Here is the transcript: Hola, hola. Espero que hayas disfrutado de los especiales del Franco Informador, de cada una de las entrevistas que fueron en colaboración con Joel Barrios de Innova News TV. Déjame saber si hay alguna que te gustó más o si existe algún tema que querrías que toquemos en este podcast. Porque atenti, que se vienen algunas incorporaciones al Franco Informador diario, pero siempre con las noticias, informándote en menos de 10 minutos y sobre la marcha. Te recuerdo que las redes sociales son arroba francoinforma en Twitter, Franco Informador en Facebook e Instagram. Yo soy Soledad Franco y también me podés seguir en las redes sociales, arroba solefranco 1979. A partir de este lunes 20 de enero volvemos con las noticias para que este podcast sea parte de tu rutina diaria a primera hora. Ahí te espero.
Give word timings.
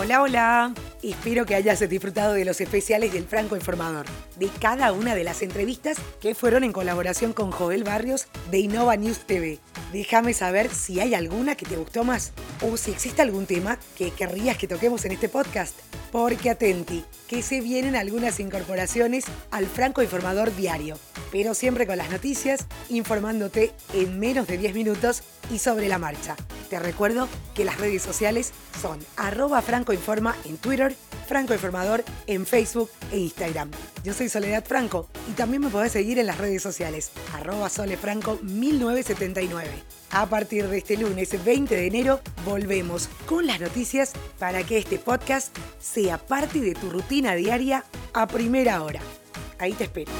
Hola, 0.00 0.22
hola. 0.22 0.74
Espero 1.02 1.44
que 1.44 1.56
hayas 1.56 1.80
disfrutado 1.88 2.34
de 2.34 2.44
los 2.44 2.60
especiales 2.60 3.12
del 3.12 3.24
Franco 3.24 3.56
Informador, 3.56 4.06
de 4.36 4.48
cada 4.60 4.92
una 4.92 5.16
de 5.16 5.24
las 5.24 5.42
entrevistas 5.42 5.96
que 6.20 6.36
fueron 6.36 6.62
en 6.62 6.72
colaboración 6.72 7.32
con 7.32 7.50
Joel 7.50 7.82
Barrios 7.82 8.28
de 8.52 8.58
Innova 8.58 8.96
News 8.96 9.26
TV. 9.26 9.58
Déjame 9.92 10.34
saber 10.34 10.70
si 10.70 11.00
hay 11.00 11.14
alguna 11.14 11.56
que 11.56 11.66
te 11.66 11.76
gustó 11.76 12.04
más 12.04 12.32
o 12.62 12.76
si 12.76 12.92
existe 12.92 13.22
algún 13.22 13.46
tema 13.46 13.76
que 13.96 14.12
querrías 14.12 14.56
que 14.56 14.68
toquemos 14.68 15.04
en 15.04 15.12
este 15.12 15.28
podcast. 15.28 15.76
Porque 16.12 16.50
atenti, 16.50 17.04
que 17.26 17.42
se 17.42 17.60
vienen 17.60 17.96
algunas 17.96 18.38
incorporaciones 18.38 19.24
al 19.50 19.66
Franco 19.66 20.00
Informador 20.00 20.54
diario, 20.54 20.96
pero 21.30 21.54
siempre 21.54 21.86
con 21.86 21.96
las 21.96 22.10
noticias, 22.10 22.66
informándote 22.88 23.72
en 23.94 24.18
menos 24.18 24.46
de 24.46 24.58
10 24.58 24.74
minutos 24.74 25.22
y 25.50 25.58
sobre 25.58 25.88
la 25.88 25.98
marcha. 25.98 26.36
Te 26.68 26.78
recuerdo 26.78 27.28
que 27.54 27.64
las 27.64 27.78
redes 27.78 28.02
sociales 28.02 28.52
son 28.80 28.98
arroba 29.16 29.62
francoinforma 29.62 30.36
en 30.44 30.58
Twitter, 30.58 30.94
Franco 31.26 31.54
Informador 31.54 32.04
en 32.26 32.46
Facebook 32.46 32.90
e 33.10 33.18
Instagram. 33.18 33.70
Yo 34.04 34.12
soy 34.12 34.28
Soledad 34.28 34.64
Franco 34.64 35.08
y 35.30 35.32
también 35.32 35.62
me 35.62 35.70
podés 35.70 35.92
seguir 35.92 36.18
en 36.18 36.26
las 36.26 36.38
redes 36.38 36.62
sociales, 36.62 37.10
arroba 37.34 37.68
solefranco 37.68 38.38
1979. 38.42 39.68
A 40.10 40.26
partir 40.26 40.68
de 40.68 40.78
este 40.78 40.96
lunes 40.96 41.44
20 41.44 41.74
de 41.74 41.86
enero 41.86 42.20
volvemos 42.44 43.08
con 43.26 43.46
las 43.46 43.60
noticias 43.60 44.12
para 44.38 44.62
que 44.64 44.78
este 44.78 44.98
podcast 44.98 45.56
sea 45.80 46.18
parte 46.18 46.60
de 46.60 46.74
tu 46.74 46.90
rutina 46.90 47.34
diaria 47.34 47.84
a 48.14 48.26
primera 48.26 48.82
hora. 48.82 49.00
Ahí 49.58 49.72
te 49.72 49.84
espero. 49.84 50.12